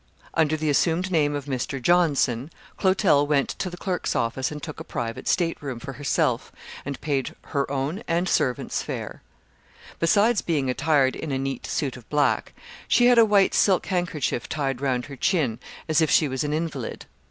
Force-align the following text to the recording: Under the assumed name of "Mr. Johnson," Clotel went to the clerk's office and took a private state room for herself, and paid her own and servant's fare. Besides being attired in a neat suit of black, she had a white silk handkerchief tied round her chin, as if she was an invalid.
Under 0.33 0.57
the 0.57 0.71
assumed 0.71 1.11
name 1.11 1.35
of 1.35 1.45
"Mr. 1.45 1.79
Johnson," 1.79 2.49
Clotel 2.75 3.27
went 3.27 3.49
to 3.49 3.69
the 3.69 3.77
clerk's 3.77 4.15
office 4.15 4.51
and 4.51 4.63
took 4.63 4.79
a 4.79 4.83
private 4.83 5.27
state 5.27 5.61
room 5.61 5.79
for 5.79 5.93
herself, 5.93 6.51
and 6.83 6.99
paid 7.01 7.35
her 7.53 7.69
own 7.69 8.01
and 8.07 8.27
servant's 8.27 8.81
fare. 8.81 9.21
Besides 9.99 10.41
being 10.41 10.71
attired 10.71 11.15
in 11.15 11.31
a 11.31 11.37
neat 11.37 11.67
suit 11.67 11.97
of 11.97 12.09
black, 12.09 12.53
she 12.87 13.05
had 13.05 13.19
a 13.19 13.25
white 13.25 13.53
silk 13.53 13.85
handkerchief 13.85 14.49
tied 14.49 14.81
round 14.81 15.05
her 15.05 15.15
chin, 15.15 15.59
as 15.87 16.01
if 16.01 16.09
she 16.09 16.27
was 16.27 16.43
an 16.43 16.51
invalid. 16.51 17.05